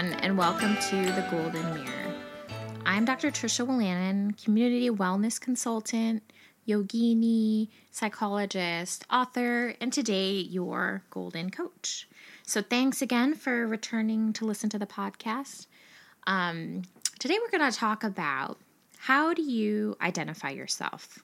everyone, 0.00 0.20
and 0.24 0.38
welcome 0.38 0.76
to 0.76 0.96
the 1.12 1.26
Golden 1.30 1.74
Mirror. 1.74 2.14
I'm 2.86 3.04
Dr. 3.04 3.30
Trisha 3.30 3.66
Willannon, 3.66 4.42
community 4.42 4.88
wellness 4.88 5.38
consultant, 5.38 6.22
yogini, 6.66 7.68
psychologist, 7.90 9.04
author, 9.12 9.74
and 9.78 9.92
today 9.92 10.32
your 10.32 11.02
golden 11.10 11.50
coach. 11.50 12.08
So, 12.46 12.62
thanks 12.62 13.02
again 13.02 13.34
for 13.34 13.66
returning 13.66 14.32
to 14.34 14.46
listen 14.46 14.70
to 14.70 14.78
the 14.78 14.86
podcast. 14.86 15.66
Um, 16.26 16.82
today, 17.18 17.36
we're 17.38 17.58
going 17.58 17.70
to 17.70 17.76
talk 17.76 18.02
about 18.02 18.58
how 18.96 19.34
do 19.34 19.42
you 19.42 19.96
identify 20.00 20.50
yourself? 20.50 21.18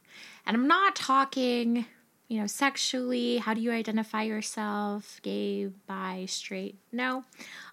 And 0.46 0.54
I'm 0.54 0.68
not 0.68 0.96
talking 0.96 1.86
you 2.29 2.40
know, 2.40 2.46
sexually, 2.46 3.38
how 3.38 3.54
do 3.54 3.61
you 3.61 3.70
identify 3.70 4.22
yourself? 4.22 5.20
Gay, 5.22 5.66
bi, 5.87 6.27
straight? 6.27 6.77
No. 6.91 7.24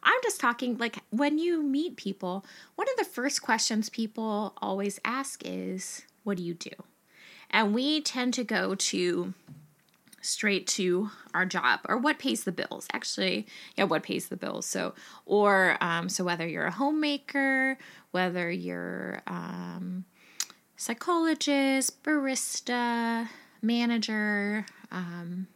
I'm 0.04 0.20
just 0.24 0.40
talking 0.40 0.78
like 0.78 0.98
when 1.10 1.40
you 1.40 1.64
meet 1.64 1.98
people, 1.98 2.46
one 2.76 2.88
of 2.88 2.98
the 2.98 3.12
first 3.12 3.42
questions 3.42 3.90
people 3.90 4.54
always 4.62 5.00
ask 5.04 5.42
is, 5.44 6.04
What 6.24 6.38
do 6.38 6.44
you 6.44 6.54
do? 6.54 6.72
And 7.50 7.74
we 7.74 8.02
tend 8.02 8.34
to 8.36 8.44
go 8.44 8.76
to 8.76 9.34
straight 10.22 10.66
to 10.66 11.10
our 11.34 11.46
job 11.46 11.82
or 11.90 11.98
what 11.98 12.18
pays 12.18 12.46
the 12.46 12.52
bills 12.52 12.88
actually 12.94 13.46
yeah 13.76 13.84
what 13.84 14.04
pays 14.04 14.30
the 14.30 14.38
bills 14.38 14.66
so 14.66 14.94
or 15.26 15.78
um, 15.82 16.08
so 16.08 16.24
whether 16.24 16.48
you're 16.48 16.66
a 16.66 16.72
homemaker 16.72 17.78
whether 18.12 18.50
you're 18.50 19.22
um, 19.28 20.06
psychologist 20.78 22.02
barista 22.04 23.28
manager, 23.64 24.66
um, 24.92 25.48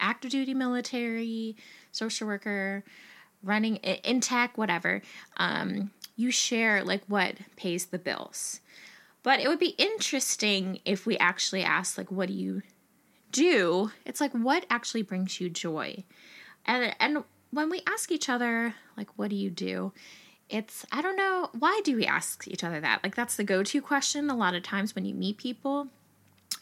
active 0.00 0.32
duty 0.32 0.52
military, 0.52 1.56
social 1.92 2.26
worker, 2.26 2.84
running 3.42 3.76
in 3.76 4.20
tech, 4.20 4.58
whatever, 4.58 5.02
um, 5.36 5.90
you 6.16 6.30
share 6.30 6.84
like 6.84 7.02
what 7.06 7.36
pays 7.56 7.86
the 7.86 7.98
bills. 7.98 8.60
But 9.22 9.40
it 9.40 9.48
would 9.48 9.60
be 9.60 9.74
interesting 9.78 10.80
if 10.84 11.06
we 11.06 11.16
actually 11.16 11.62
asked, 11.62 11.96
like, 11.96 12.10
what 12.10 12.26
do 12.28 12.34
you 12.34 12.62
do? 13.30 13.92
It's 14.04 14.20
like, 14.20 14.32
what 14.32 14.66
actually 14.68 15.02
brings 15.02 15.40
you 15.40 15.48
joy? 15.48 16.04
And, 16.66 16.94
and 16.98 17.24
when 17.50 17.70
we 17.70 17.82
ask 17.86 18.10
each 18.10 18.28
other, 18.28 18.74
like, 18.96 19.08
what 19.16 19.30
do 19.30 19.36
you 19.36 19.50
do? 19.50 19.92
It's, 20.48 20.84
I 20.90 21.02
don't 21.02 21.16
know, 21.16 21.50
why 21.56 21.80
do 21.84 21.96
we 21.96 22.04
ask 22.04 22.46
each 22.48 22.64
other 22.64 22.80
that? 22.80 23.02
Like, 23.04 23.14
that's 23.14 23.36
the 23.36 23.44
go 23.44 23.62
to 23.62 23.80
question 23.80 24.28
a 24.28 24.36
lot 24.36 24.54
of 24.54 24.64
times 24.64 24.94
when 24.94 25.04
you 25.04 25.14
meet 25.14 25.38
people 25.38 25.88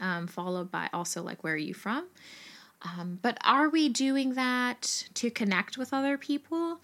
um, 0.01 0.27
followed 0.27 0.71
by 0.71 0.89
also 0.93 1.23
like 1.23 1.45
where 1.45 1.55
are 1.55 1.59
you 1.59 1.75
from. 1.75 2.07
Um, 2.83 3.19
but 3.21 3.39
are 3.45 3.69
we 3.69 3.89
doing 3.89 4.35
that 4.35 5.09
to 5.15 5.31
connect 5.31 5.77
with 5.77 5.93
other 5.93 6.17
people? 6.17 6.81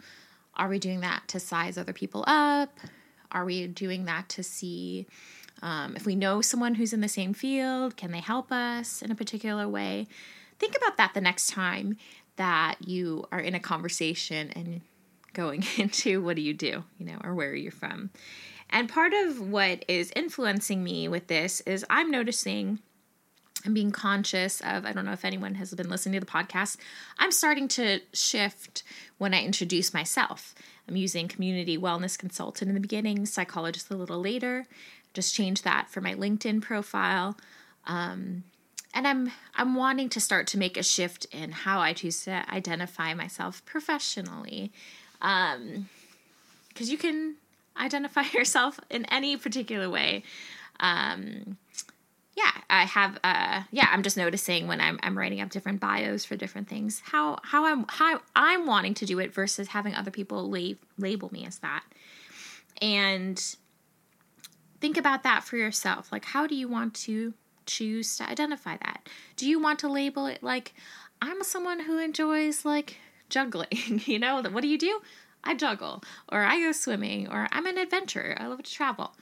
Are 0.54 0.68
we 0.68 0.78
doing 0.78 1.00
that 1.00 1.22
to 1.28 1.40
size 1.40 1.78
other 1.78 1.92
people 1.92 2.24
up? 2.26 2.78
Are 3.32 3.44
we 3.44 3.66
doing 3.66 4.04
that 4.04 4.28
to 4.30 4.42
see 4.42 5.06
um, 5.62 5.96
if 5.96 6.06
we 6.06 6.14
know 6.14 6.40
someone 6.40 6.74
who's 6.74 6.92
in 6.92 7.00
the 7.00 7.08
same 7.08 7.34
field? 7.34 7.96
Can 7.96 8.10
they 8.10 8.20
help 8.20 8.52
us 8.52 9.02
in 9.02 9.10
a 9.10 9.14
particular 9.14 9.68
way? 9.68 10.06
Think 10.58 10.76
about 10.76 10.96
that 10.96 11.14
the 11.14 11.20
next 11.20 11.48
time 11.48 11.96
that 12.36 12.76
you 12.86 13.24
are 13.32 13.40
in 13.40 13.54
a 13.54 13.60
conversation 13.60 14.50
and 14.50 14.82
going 15.32 15.64
into 15.76 16.22
what 16.22 16.36
do 16.36 16.42
you 16.42 16.54
do, 16.54 16.84
you 16.98 17.06
know, 17.06 17.18
or 17.24 17.34
where 17.34 17.50
are 17.50 17.54
you 17.54 17.70
from? 17.70 18.10
And 18.68 18.88
part 18.88 19.12
of 19.12 19.40
what 19.40 19.84
is 19.88 20.12
influencing 20.16 20.82
me 20.82 21.08
with 21.08 21.28
this 21.28 21.60
is 21.62 21.84
I'm 21.88 22.10
noticing 22.10 22.80
I'm 23.64 23.74
being 23.74 23.90
conscious 23.90 24.60
of, 24.60 24.84
I 24.84 24.92
don't 24.92 25.04
know 25.04 25.12
if 25.12 25.24
anyone 25.24 25.54
has 25.56 25.74
been 25.74 25.88
listening 25.88 26.20
to 26.20 26.24
the 26.24 26.30
podcast. 26.30 26.76
I'm 27.18 27.32
starting 27.32 27.68
to 27.68 28.00
shift 28.12 28.82
when 29.18 29.34
I 29.34 29.42
introduce 29.42 29.92
myself. 29.92 30.54
I'm 30.88 30.96
using 30.96 31.26
community 31.26 31.76
wellness 31.76 32.18
consultant 32.18 32.68
in 32.68 32.74
the 32.74 32.80
beginning, 32.80 33.26
psychologist 33.26 33.90
a 33.90 33.96
little 33.96 34.20
later. 34.20 34.66
Just 35.14 35.34
change 35.34 35.62
that 35.62 35.88
for 35.90 36.00
my 36.00 36.14
LinkedIn 36.14 36.62
profile. 36.62 37.36
Um, 37.86 38.44
and 38.94 39.06
I'm 39.06 39.32
I'm 39.54 39.74
wanting 39.74 40.08
to 40.10 40.20
start 40.20 40.46
to 40.48 40.58
make 40.58 40.76
a 40.76 40.82
shift 40.82 41.26
in 41.26 41.52
how 41.52 41.80
I 41.80 41.92
choose 41.92 42.24
to 42.24 42.44
identify 42.50 43.14
myself 43.14 43.64
professionally. 43.66 44.72
Um, 45.20 45.88
because 46.68 46.90
you 46.90 46.98
can 46.98 47.36
identify 47.78 48.22
yourself 48.32 48.78
in 48.90 49.04
any 49.06 49.36
particular 49.36 49.88
way. 49.88 50.22
Um, 50.78 51.56
yeah, 52.36 52.52
I 52.68 52.84
have 52.84 53.18
uh 53.24 53.62
yeah, 53.70 53.88
I'm 53.90 54.02
just 54.02 54.16
noticing 54.16 54.68
when 54.68 54.80
I'm 54.80 55.00
I'm 55.02 55.16
writing 55.16 55.40
up 55.40 55.50
different 55.50 55.80
bios 55.80 56.24
for 56.24 56.36
different 56.36 56.68
things 56.68 57.02
how 57.04 57.38
how 57.42 57.64
I'm 57.64 57.86
how 57.88 58.20
I'm 58.36 58.66
wanting 58.66 58.94
to 58.94 59.06
do 59.06 59.18
it 59.18 59.32
versus 59.32 59.68
having 59.68 59.94
other 59.94 60.10
people 60.10 60.48
lab, 60.48 60.76
label 60.98 61.30
me 61.32 61.46
as 61.46 61.58
that. 61.58 61.82
And 62.82 63.42
think 64.80 64.98
about 64.98 65.22
that 65.22 65.44
for 65.44 65.56
yourself. 65.56 66.12
Like 66.12 66.26
how 66.26 66.46
do 66.46 66.54
you 66.54 66.68
want 66.68 66.94
to 66.94 67.32
choose 67.64 68.18
to 68.18 68.28
identify 68.28 68.76
that? 68.76 69.08
Do 69.36 69.48
you 69.48 69.60
want 69.60 69.78
to 69.80 69.88
label 69.88 70.26
it 70.26 70.42
like 70.42 70.74
I'm 71.22 71.42
someone 71.42 71.80
who 71.80 71.98
enjoys 71.98 72.66
like 72.66 72.98
juggling, 73.30 74.02
you 74.04 74.18
know? 74.18 74.42
What 74.42 74.60
do 74.60 74.68
you 74.68 74.78
do? 74.78 75.00
I 75.42 75.54
juggle 75.54 76.02
or 76.30 76.42
I 76.42 76.60
go 76.60 76.72
swimming 76.72 77.28
or 77.28 77.48
I'm 77.50 77.66
an 77.66 77.78
adventurer. 77.78 78.36
I 78.38 78.46
love 78.46 78.62
to 78.62 78.70
travel. 78.70 79.12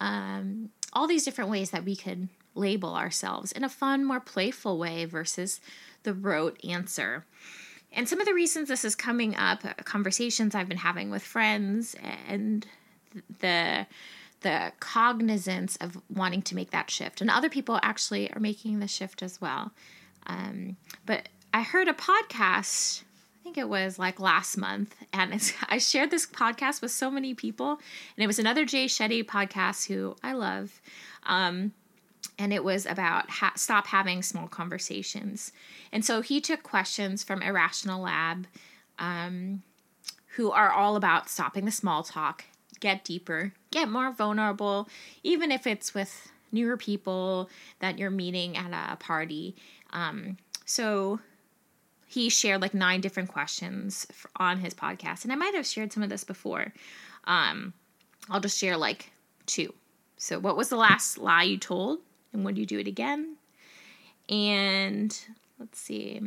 Um, 0.00 0.70
all 0.92 1.06
these 1.06 1.24
different 1.24 1.50
ways 1.50 1.70
that 1.70 1.84
we 1.84 1.96
could 1.96 2.28
label 2.54 2.94
ourselves 2.94 3.52
in 3.52 3.64
a 3.64 3.68
fun, 3.68 4.04
more 4.04 4.20
playful 4.20 4.78
way 4.78 5.04
versus 5.04 5.60
the 6.04 6.14
rote 6.14 6.58
answer. 6.64 7.24
And 7.92 8.08
some 8.08 8.20
of 8.20 8.26
the 8.26 8.34
reasons 8.34 8.68
this 8.68 8.84
is 8.84 8.94
coming 8.94 9.36
up, 9.36 9.64
uh, 9.64 9.74
conversations 9.84 10.54
I've 10.54 10.68
been 10.68 10.78
having 10.78 11.10
with 11.10 11.22
friends, 11.22 11.94
and 12.28 12.66
the 13.40 13.86
the 14.40 14.72
cognizance 14.78 15.76
of 15.76 15.98
wanting 16.14 16.42
to 16.42 16.54
make 16.54 16.70
that 16.70 16.90
shift, 16.90 17.20
and 17.20 17.30
other 17.30 17.48
people 17.48 17.78
actually 17.82 18.30
are 18.32 18.40
making 18.40 18.80
the 18.80 18.88
shift 18.88 19.22
as 19.22 19.40
well. 19.40 19.72
Um, 20.26 20.76
but 21.06 21.28
I 21.52 21.62
heard 21.62 21.88
a 21.88 21.92
podcast. 21.92 23.04
Think 23.44 23.58
it 23.58 23.68
was 23.68 23.98
like 23.98 24.20
last 24.20 24.56
month, 24.56 24.96
and 25.12 25.52
I 25.68 25.76
shared 25.76 26.10
this 26.10 26.26
podcast 26.26 26.80
with 26.80 26.92
so 26.92 27.10
many 27.10 27.34
people, 27.34 27.72
and 27.72 28.24
it 28.24 28.26
was 28.26 28.38
another 28.38 28.64
Jay 28.64 28.86
Shetty 28.86 29.22
podcast 29.22 29.86
who 29.86 30.16
I 30.22 30.32
love. 30.32 30.80
Um, 31.24 31.74
and 32.38 32.54
it 32.54 32.64
was 32.64 32.86
about 32.86 33.28
ha- 33.28 33.52
stop 33.54 33.88
having 33.88 34.22
small 34.22 34.48
conversations. 34.48 35.52
And 35.92 36.02
so 36.02 36.22
he 36.22 36.40
took 36.40 36.62
questions 36.62 37.22
from 37.22 37.42
Irrational 37.42 38.00
Lab, 38.00 38.46
um, 38.98 39.62
who 40.36 40.50
are 40.50 40.72
all 40.72 40.96
about 40.96 41.28
stopping 41.28 41.66
the 41.66 41.70
small 41.70 42.02
talk, 42.02 42.44
get 42.80 43.04
deeper, 43.04 43.52
get 43.70 43.90
more 43.90 44.10
vulnerable, 44.10 44.88
even 45.22 45.52
if 45.52 45.66
it's 45.66 45.92
with 45.92 46.32
newer 46.50 46.78
people 46.78 47.50
that 47.80 47.98
you're 47.98 48.10
meeting 48.10 48.56
at 48.56 48.72
a 48.72 48.96
party. 48.96 49.54
Um, 49.92 50.38
so 50.64 51.20
he 52.06 52.28
shared 52.28 52.60
like 52.60 52.74
nine 52.74 53.00
different 53.00 53.30
questions 53.30 54.06
on 54.36 54.58
his 54.58 54.74
podcast, 54.74 55.24
and 55.24 55.32
I 55.32 55.36
might 55.36 55.54
have 55.54 55.66
shared 55.66 55.92
some 55.92 56.02
of 56.02 56.10
this 56.10 56.24
before. 56.24 56.72
Um, 57.24 57.72
I'll 58.30 58.40
just 58.40 58.58
share 58.58 58.76
like 58.76 59.10
two. 59.46 59.74
So, 60.16 60.38
what 60.38 60.56
was 60.56 60.68
the 60.68 60.76
last 60.76 61.18
lie 61.18 61.42
you 61.42 61.58
told? 61.58 62.00
And 62.32 62.44
would 62.44 62.58
you 62.58 62.66
do 62.66 62.78
it 62.78 62.88
again? 62.88 63.36
And 64.28 65.16
let's 65.58 65.78
see, 65.78 66.20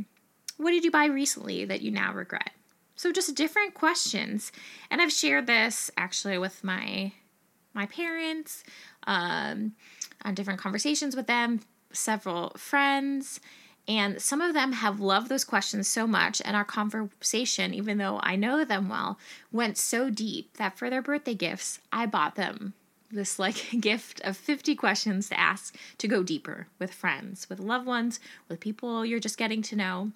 what 0.57 0.71
did 0.71 0.83
you 0.83 0.91
buy 0.91 1.05
recently 1.05 1.65
that 1.65 1.81
you 1.81 1.91
now 1.91 2.13
regret? 2.13 2.51
So 2.95 3.11
just 3.11 3.35
different 3.35 3.75
questions. 3.75 4.51
And 4.89 5.01
I've 5.01 5.11
shared 5.11 5.45
this 5.45 5.91
actually 5.97 6.37
with 6.37 6.63
my 6.63 7.13
my 7.73 7.85
parents, 7.85 8.63
um, 9.05 9.73
on 10.23 10.33
different 10.33 10.59
conversations 10.59 11.15
with 11.15 11.27
them, 11.27 11.59
several 11.91 12.49
friends, 12.57 13.39
and 13.87 14.21
some 14.21 14.41
of 14.41 14.53
them 14.53 14.73
have 14.73 14.99
loved 14.99 15.29
those 15.29 15.45
questions 15.45 15.87
so 15.87 16.05
much. 16.05 16.41
And 16.43 16.55
our 16.55 16.65
conversation, 16.65 17.73
even 17.73 17.97
though 17.97 18.19
I 18.21 18.35
know 18.35 18.65
them 18.65 18.89
well, 18.89 19.17
went 19.51 19.77
so 19.77 20.09
deep 20.09 20.57
that 20.57 20.77
for 20.77 20.89
their 20.89 21.01
birthday 21.01 21.33
gifts, 21.33 21.79
I 21.91 22.05
bought 22.05 22.35
them 22.35 22.73
this 23.09 23.39
like 23.39 23.67
gift 23.79 24.19
of 24.21 24.35
50 24.35 24.75
questions 24.75 25.29
to 25.29 25.39
ask 25.39 25.75
to 25.99 26.07
go 26.07 26.23
deeper 26.23 26.67
with 26.79 26.93
friends, 26.93 27.49
with 27.49 27.59
loved 27.59 27.85
ones, 27.85 28.19
with 28.49 28.59
people 28.59 29.05
you're 29.05 29.19
just 29.19 29.37
getting 29.37 29.61
to 29.63 29.75
know. 29.75 30.11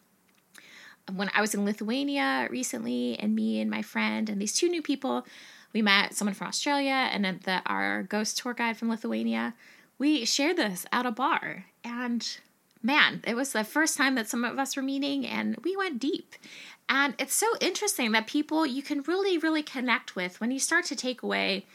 When 1.12 1.32
I 1.34 1.42
was 1.42 1.56
in 1.56 1.66
Lithuania 1.66 2.48
recently, 2.52 3.18
and 3.20 3.34
me 3.34 3.60
and 3.60 3.72
my 3.72 3.82
friend 3.82 4.30
and 4.30 4.40
these 4.40 4.54
two 4.54 4.70
new 4.70 4.82
people, 4.82 5.26
we 5.74 5.82
met 5.82 6.14
someone 6.14 6.36
from 6.36 6.48
Australia 6.48 7.10
and 7.12 7.26
the, 7.42 7.62
our 7.66 8.04
ghost 8.04 8.38
tour 8.38 8.54
guide 8.54 8.78
from 8.78 8.90
Lithuania. 8.90 9.56
We 9.98 10.26
shared 10.26 10.58
this 10.58 10.86
at 10.92 11.06
a 11.06 11.12
bar, 11.12 11.66
and 11.84 12.38
man, 12.84 13.22
it 13.26 13.36
was 13.36 13.52
the 13.54 13.64
first 13.64 13.98
time 13.98 14.16
that 14.16 14.28
some 14.28 14.44
of 14.44 14.58
us 14.60 14.76
were 14.76 14.82
meeting, 14.82 15.26
and 15.26 15.58
we 15.64 15.76
went 15.76 16.00
deep. 16.00 16.36
And 16.90 17.14
it's 17.20 17.36
so 17.36 17.48
interesting 17.62 18.12
that 18.12 18.28
people 18.28 18.66
you 18.66 18.82
can 18.84 19.02
really, 19.04 19.38
really 19.38 19.64
connect 19.64 20.16
with 20.16 20.42
when 20.42 20.52
you 20.52 20.60
start 20.60 20.86
to 20.86 20.96
take 20.96 21.22
away 21.24 21.66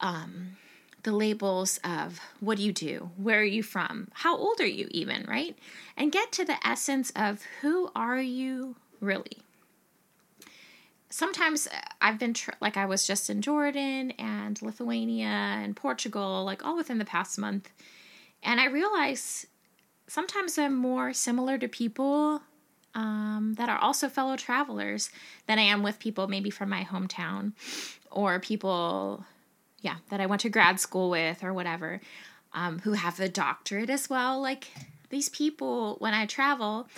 um, 0.00 0.56
the 1.02 1.12
labels 1.12 1.80
of 1.82 2.20
what 2.40 2.58
do 2.58 2.62
you 2.62 2.72
do, 2.72 3.10
where 3.16 3.40
are 3.40 3.44
you 3.44 3.62
from, 3.62 4.08
how 4.12 4.36
old 4.36 4.60
are 4.60 4.66
you, 4.66 4.88
even, 4.90 5.24
right? 5.28 5.58
And 5.96 6.12
get 6.12 6.32
to 6.32 6.44
the 6.44 6.64
essence 6.66 7.12
of 7.16 7.42
who 7.60 7.90
are 7.96 8.20
you 8.20 8.76
really. 9.00 9.38
sometimes 11.14 11.68
I've 12.00 12.18
been 12.18 12.34
tr- 12.34 12.50
like 12.60 12.76
I 12.76 12.86
was 12.86 13.06
just 13.06 13.30
in 13.30 13.40
Jordan 13.40 14.10
and 14.12 14.60
Lithuania 14.60 15.26
and 15.26 15.76
Portugal, 15.76 16.44
like 16.44 16.64
all 16.64 16.76
within 16.76 16.98
the 16.98 17.04
past 17.04 17.38
month. 17.38 17.70
And 18.42 18.60
I 18.60 18.66
realize 18.66 19.46
sometimes 20.06 20.58
I'm 20.58 20.74
more 20.74 21.12
similar 21.12 21.58
to 21.58 21.68
people 21.68 22.42
um, 22.94 23.54
that 23.58 23.68
are 23.68 23.78
also 23.78 24.08
fellow 24.08 24.36
travelers 24.36 25.10
than 25.46 25.58
I 25.58 25.62
am 25.62 25.82
with 25.82 25.98
people 25.98 26.28
maybe 26.28 26.50
from 26.50 26.68
my 26.68 26.84
hometown 26.84 27.52
or 28.10 28.38
people, 28.38 29.24
yeah, 29.80 29.96
that 30.10 30.20
I 30.20 30.26
went 30.26 30.42
to 30.42 30.48
grad 30.48 30.78
school 30.78 31.10
with 31.10 31.42
or 31.42 31.52
whatever, 31.52 32.00
um, 32.52 32.78
who 32.80 32.92
have 32.92 33.18
a 33.18 33.28
doctorate 33.28 33.90
as 33.90 34.08
well. 34.08 34.40
Like 34.40 34.68
these 35.10 35.28
people, 35.28 35.96
when 35.98 36.14
I 36.14 36.26
travel, 36.26 36.88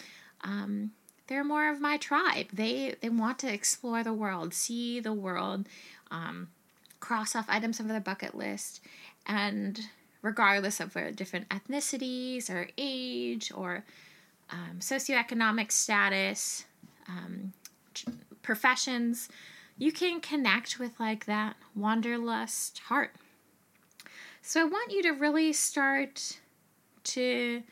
um, 0.43 0.93
they're 1.27 1.45
more 1.45 1.71
of 1.71 1.81
my 1.81 1.97
tribe. 1.97 2.47
They 2.53 2.95
they 3.01 3.09
want 3.09 3.39
to 3.41 3.53
explore 3.53 4.05
the 4.05 4.13
world, 4.13 4.55
see 4.55 5.01
the 5.01 5.13
world, 5.13 5.67
um, 6.11 6.49
cross 7.01 7.35
off 7.35 7.47
items 7.49 7.81
of 7.81 7.89
their 7.89 8.01
bucket 8.01 8.35
list, 8.35 8.81
and 9.27 9.81
regardless 10.23 10.81
of 10.81 10.93
their 10.93 11.11
different 11.11 11.49
ethnicities 11.49 12.51
or 12.51 12.69
age 12.79 13.53
or 13.55 13.85
um, 14.51 14.79
socioeconomic 14.79 15.73
status, 15.73 16.65
um, 17.09 17.53
professions, 18.43 19.29
you 19.79 19.93
can 19.93 20.21
connect 20.21 20.79
with 20.79 20.99
like 20.99 21.27
that 21.27 21.57
wanderlust 21.75 22.79
heart. 22.79 23.15
So 24.43 24.61
I 24.61 24.65
want 24.65 24.93
you 24.93 25.03
to 25.03 25.11
really 25.11 25.53
start 25.53 26.39
to 27.05 27.63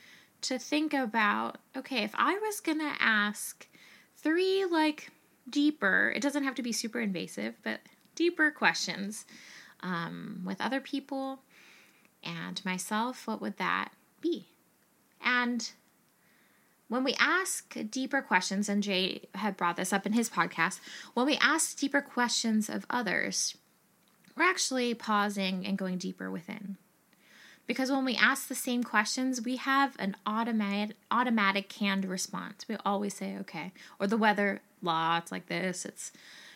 to 0.43 0.59
think 0.59 0.93
about 0.93 1.59
okay, 1.77 2.03
if 2.03 2.13
I 2.15 2.35
was 2.35 2.61
going 2.61 2.81
to 2.81 2.93
ask 3.01 3.67
three 4.17 4.65
like 4.71 5.11
deeper, 5.49 6.13
it 6.15 6.21
doesn't 6.21 6.45
have 6.45 6.55
to 6.57 6.63
be 6.63 6.73
super 6.73 7.01
invasive, 7.01 7.55
but 7.63 7.81
deeper 8.15 8.51
questions 8.51 9.25
um, 9.81 10.43
with 10.45 10.61
other 10.61 10.81
people 10.81 11.41
and 12.25 12.65
myself, 12.65 13.27
what 13.27 13.41
would 13.41 13.59
that 13.59 13.91
be? 14.21 14.49
And 15.23 15.71
when 16.89 17.05
we 17.05 17.15
ask 17.19 17.77
deeper 17.91 18.23
questions, 18.23 18.69
and 18.69 18.83
Jay 18.83 19.23
had 19.35 19.57
brought 19.57 19.77
this 19.77 19.93
up 19.93 20.07
in 20.07 20.13
his 20.13 20.29
podcast, 20.29 20.81
when 21.15 21.27
we 21.27 21.37
ask 21.37 21.79
deeper 21.79 22.01
questions 22.01 22.69
of 22.69 22.87
others, 22.91 23.57
we're 24.37 24.45
actually 24.45 24.95
pausing 24.95 25.67
and 25.67 25.79
going 25.79 25.99
deeper 25.99 26.31
within. 26.31 26.77
Because 27.67 27.91
when 27.91 28.05
we 28.05 28.15
ask 28.15 28.49
the 28.49 28.55
same 28.55 28.85
questions, 28.85 29.43
we 29.43 29.57
have 29.57 29.97
an 29.99 30.17
automatic 30.27 30.97
automatic 31.11 31.69
canned 31.71 32.05
response. 32.05 32.67
We 32.69 32.77
always 32.85 33.15
say 33.15 33.37
okay. 33.41 33.73
Or 33.99 34.07
the 34.07 34.19
weather, 34.19 34.61
law, 34.83 35.17
it's 35.19 35.33
like 35.33 35.47
this, 35.47 35.87
it's 35.87 36.13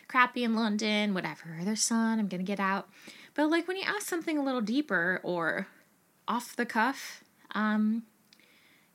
crappy 0.07 0.43
in 0.43 0.55
London, 0.55 1.15
whatever. 1.15 1.57
There's 1.63 1.81
sun, 1.81 2.19
I'm 2.19 2.27
gonna 2.27 2.43
get 2.43 2.59
out. 2.59 2.87
But 3.39 3.51
like 3.51 3.69
when 3.69 3.77
you 3.77 3.83
ask 3.87 4.01
something 4.01 4.37
a 4.37 4.43
little 4.43 4.59
deeper 4.59 5.21
or 5.23 5.67
off 6.27 6.57
the 6.57 6.65
cuff, 6.65 7.23
um, 7.55 8.03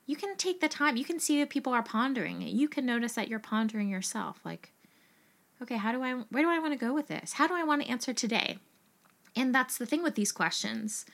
you 0.05 0.15
can 0.15 0.37
take 0.37 0.61
the 0.61 0.67
time. 0.67 0.97
You 0.97 1.03
can 1.03 1.19
see 1.19 1.39
that 1.39 1.49
people 1.49 1.73
are 1.73 1.81
pondering 1.81 2.43
it. 2.43 2.49
You 2.49 2.67
can 2.69 2.85
notice 2.85 3.13
that 3.13 3.27
you're 3.27 3.39
pondering 3.39 3.89
yourself. 3.89 4.39
Like, 4.45 4.71
okay, 5.63 5.77
how 5.77 5.91
do 5.91 6.03
I, 6.03 6.11
where 6.29 6.43
do 6.43 6.49
I 6.51 6.59
want 6.59 6.73
to 6.73 6.85
go 6.85 6.93
with 6.93 7.07
this? 7.07 7.33
How 7.33 7.47
do 7.47 7.55
I 7.55 7.63
want 7.63 7.81
to 7.81 7.89
answer 7.89 8.13
today? 8.13 8.59
And 9.35 9.53
that's 9.55 9.79
the 9.79 9.85
thing 9.87 10.03
with 10.03 10.13
these 10.13 10.31
questions. 10.31 11.07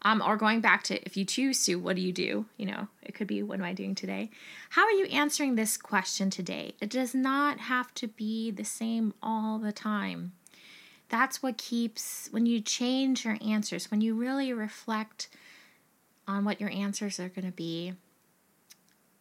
Um, 0.00 0.22
or 0.26 0.38
going 0.38 0.62
back 0.62 0.82
to 0.84 0.98
if 1.04 1.14
you 1.14 1.26
choose 1.26 1.66
to, 1.66 1.74
what 1.74 1.94
do 1.94 2.00
you 2.00 2.12
do? 2.12 2.46
You 2.56 2.64
know, 2.64 2.88
it 3.02 3.14
could 3.14 3.26
be 3.26 3.42
what 3.42 3.58
am 3.58 3.66
I 3.66 3.74
doing 3.74 3.96
today? 3.96 4.30
How 4.70 4.84
are 4.84 4.92
you 4.92 5.04
answering 5.08 5.56
this 5.56 5.76
question 5.76 6.30
today? 6.30 6.74
It 6.80 6.88
does 6.88 7.14
not 7.14 7.58
have 7.58 7.92
to 7.96 8.08
be 8.08 8.50
the 8.50 8.64
same 8.64 9.12
all 9.22 9.58
the 9.58 9.72
time. 9.72 10.32
That's 11.08 11.42
what 11.42 11.56
keeps, 11.56 12.28
when 12.30 12.46
you 12.46 12.60
change 12.60 13.24
your 13.24 13.38
answers, 13.44 13.90
when 13.90 14.00
you 14.00 14.14
really 14.14 14.52
reflect 14.52 15.28
on 16.26 16.44
what 16.44 16.60
your 16.60 16.70
answers 16.70 17.18
are 17.18 17.30
going 17.30 17.46
to 17.46 17.52
be, 17.52 17.94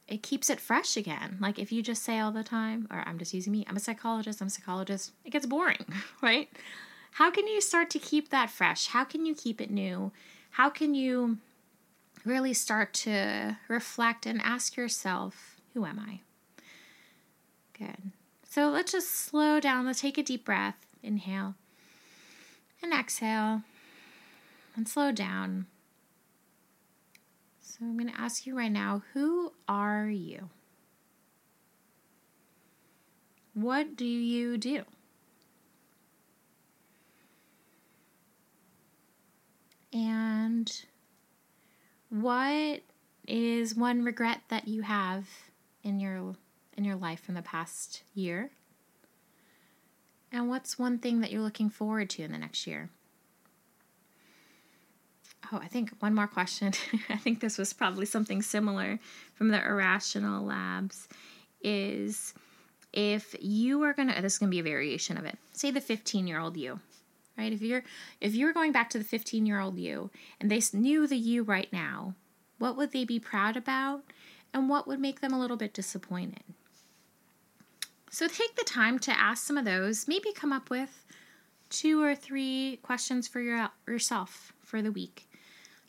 it 0.07 0.23
keeps 0.23 0.49
it 0.49 0.59
fresh 0.59 0.97
again. 0.97 1.37
Like 1.39 1.59
if 1.59 1.71
you 1.71 1.81
just 1.81 2.03
say 2.03 2.19
all 2.19 2.31
the 2.31 2.43
time, 2.43 2.87
or 2.91 3.03
I'm 3.05 3.17
just 3.17 3.33
using 3.33 3.53
me, 3.53 3.65
I'm 3.67 3.77
a 3.77 3.79
psychologist, 3.81 4.41
I'm 4.41 4.47
a 4.47 4.51
psychologist, 4.51 5.11
it 5.23 5.31
gets 5.31 5.45
boring, 5.45 5.85
right? 6.21 6.49
How 7.11 7.31
can 7.31 7.47
you 7.47 7.61
start 7.61 7.89
to 7.91 7.99
keep 7.99 8.29
that 8.29 8.49
fresh? 8.49 8.87
How 8.87 9.03
can 9.03 9.25
you 9.25 9.33
keep 9.33 9.61
it 9.61 9.71
new? 9.71 10.11
How 10.51 10.69
can 10.69 10.93
you 10.93 11.37
really 12.25 12.53
start 12.53 12.93
to 12.93 13.57
reflect 13.67 14.25
and 14.25 14.41
ask 14.41 14.75
yourself, 14.75 15.61
who 15.73 15.85
am 15.85 15.99
I? 15.99 16.19
Good. 17.77 18.11
So 18.49 18.69
let's 18.69 18.91
just 18.91 19.11
slow 19.11 19.59
down. 19.59 19.85
Let's 19.85 20.01
take 20.01 20.17
a 20.17 20.23
deep 20.23 20.45
breath. 20.45 20.85
Inhale 21.03 21.55
exhale 23.07 23.61
and 24.75 24.85
slow 24.85 25.13
down. 25.13 25.65
So 27.61 27.77
I'm 27.81 27.97
going 27.97 28.11
to 28.11 28.19
ask 28.19 28.45
you 28.45 28.57
right 28.57 28.71
now 28.71 29.01
who 29.13 29.53
are 29.65 30.09
you? 30.09 30.49
What 33.53 33.95
do 33.95 34.03
you 34.03 34.57
do? 34.57 34.83
And 39.93 40.69
what 42.09 42.81
is 43.25 43.73
one 43.73 44.03
regret 44.03 44.41
that 44.49 44.67
you 44.67 44.81
have 44.81 45.29
in 45.81 46.01
your 46.01 46.35
in 46.75 46.83
your 46.83 46.97
life 46.97 47.21
from 47.21 47.35
the 47.35 47.41
past 47.41 48.03
year? 48.13 48.51
And 50.29 50.49
what's 50.49 50.77
one 50.77 50.99
thing 50.99 51.21
that 51.21 51.31
you're 51.31 51.41
looking 51.41 51.69
forward 51.69 52.09
to 52.11 52.23
in 52.23 52.33
the 52.33 52.37
next 52.37 52.67
year? 52.67 52.89
Oh, 55.51 55.59
I 55.61 55.67
think 55.67 55.91
one 55.99 56.13
more 56.13 56.27
question. 56.27 56.73
I 57.09 57.17
think 57.17 57.39
this 57.39 57.57
was 57.57 57.73
probably 57.73 58.05
something 58.05 58.41
similar 58.41 58.99
from 59.33 59.49
the 59.49 59.63
irrational 59.63 60.45
labs 60.45 61.07
is 61.61 62.33
if 62.93 63.35
you 63.39 63.83
are 63.83 63.93
going 63.93 64.13
to 64.13 64.21
this 64.21 64.33
is 64.33 64.39
going 64.39 64.49
to 64.49 64.55
be 64.55 64.59
a 64.59 64.63
variation 64.63 65.17
of 65.17 65.25
it. 65.25 65.37
Say 65.53 65.71
the 65.71 65.81
15-year-old 65.81 66.57
you 66.57 66.79
right? 67.37 67.53
If 67.53 67.61
you're 67.61 67.83
if 68.19 68.33
you're 68.33 68.53
going 68.53 68.71
back 68.71 68.89
to 68.91 68.97
the 68.97 69.03
15 69.03 69.45
year 69.45 69.59
old 69.59 69.77
you 69.77 70.09
and 70.41 70.49
they 70.49 70.61
knew 70.73 71.07
the 71.07 71.17
you 71.17 71.43
right 71.43 71.71
now, 71.71 72.15
what 72.57 72.75
would 72.75 72.91
they 72.91 73.05
be 73.05 73.19
proud 73.19 73.55
about, 73.55 74.03
and 74.53 74.69
what 74.69 74.87
would 74.87 74.99
make 74.99 75.21
them 75.21 75.33
a 75.33 75.39
little 75.39 75.57
bit 75.57 75.73
disappointed? 75.73 76.43
So 78.09 78.27
take 78.27 78.55
the 78.55 78.63
time 78.63 78.97
to 78.99 79.11
ask 79.11 79.45
some 79.45 79.57
of 79.57 79.65
those. 79.65 80.07
Maybe 80.07 80.31
come 80.33 80.51
up 80.51 80.69
with 80.69 81.05
two 81.69 82.01
or 82.01 82.15
three 82.15 82.79
questions 82.81 83.27
for 83.27 83.41
your, 83.41 83.69
yourself 83.85 84.53
for 84.63 84.81
the 84.81 84.91
week 84.91 85.26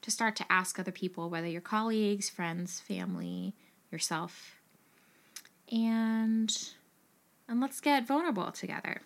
to 0.03 0.11
start 0.11 0.37
to 0.37 0.53
ask 0.53 0.79
other 0.79 0.93
people, 0.93 1.31
whether 1.31 1.47
your 1.47 1.61
colleagues, 1.61 2.29
friends, 2.29 2.81
family, 2.81 3.55
yourself. 3.91 4.57
And 5.71 6.57
and 7.49 7.61
let's 7.61 7.81
get 7.81 8.07
vulnerable 8.07 8.51
together. 8.53 9.01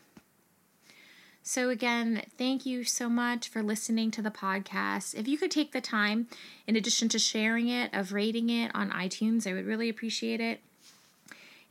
So, 1.44 1.70
again, 1.70 2.22
thank 2.38 2.64
you 2.64 2.84
so 2.84 3.08
much 3.08 3.49
for 3.49 3.64
listening 3.64 4.12
to 4.12 4.22
the 4.22 4.30
podcast. 4.30 5.14
If 5.14 5.26
you 5.26 5.37
could 5.37 5.50
take 5.50 5.72
the 5.72 5.80
time, 5.80 6.28
in 6.68 6.76
addition 6.76 7.08
to 7.11 7.18
sharing 7.18 7.68
it, 7.68 7.92
of 7.92 8.12
rating 8.12 8.49
it 8.49 8.70
on 8.75 8.90
iTunes, 8.90 9.44
I 9.44 9.52
would 9.52 9.66
really 9.66 9.88
appreciate 9.88 10.40
it. 10.40 10.61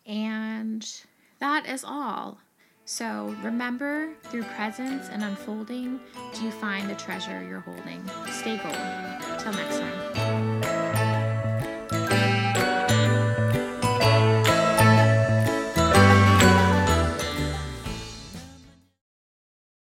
And 0.06 0.86
that 1.40 1.66
is 1.66 1.86
all. 1.86 2.40
So, 2.86 3.36
remember, 3.42 4.10
through 4.24 4.44
presence 4.44 5.10
and 5.10 5.24
unfolding, 5.24 6.00
do 6.34 6.44
you 6.44 6.52
find 6.52 6.90
the 6.90 6.96
treasure 6.96 7.44
you're 7.48 7.60
holding? 7.60 8.04
Stay 8.32 8.58
gold. 8.58 9.40
Till 9.40 9.54
next 9.54 9.80
time. 9.80 10.51